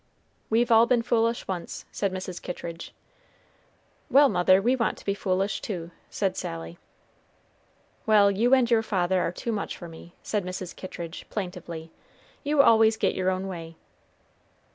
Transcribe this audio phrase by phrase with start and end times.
[0.49, 2.41] "We've all been foolish once," said Mrs.
[2.41, 2.91] Kittridge.
[4.09, 6.79] "Well, mother, we want to be foolish too," said Sally.
[8.07, 10.75] "Well, you and your father are too much for me," said Mrs.
[10.75, 11.91] Kittridge, plaintively;
[12.43, 13.75] "you always get your own way."